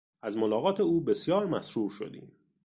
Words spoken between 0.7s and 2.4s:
او بسیار مسرور شدیم!